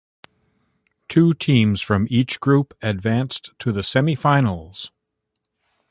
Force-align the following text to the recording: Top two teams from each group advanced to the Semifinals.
Top 0.97 1.07
two 1.09 1.33
teams 1.35 1.79
from 1.79 2.07
each 2.09 2.39
group 2.39 2.73
advanced 2.81 3.51
to 3.59 3.71
the 3.71 3.81
Semifinals. 3.81 4.89